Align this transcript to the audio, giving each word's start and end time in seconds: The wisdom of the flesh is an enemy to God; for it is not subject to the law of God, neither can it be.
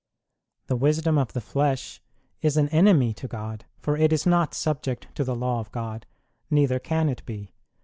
The 0.65 0.75
wisdom 0.75 1.19
of 1.19 1.33
the 1.33 1.39
flesh 1.41 2.01
is 2.41 2.57
an 2.57 2.69
enemy 2.69 3.13
to 3.13 3.27
God; 3.27 3.65
for 3.77 3.95
it 3.95 4.11
is 4.11 4.25
not 4.25 4.55
subject 4.55 5.05
to 5.13 5.23
the 5.23 5.35
law 5.35 5.59
of 5.59 5.71
God, 5.71 6.07
neither 6.49 6.79
can 6.79 7.07
it 7.07 7.23
be. 7.23 7.53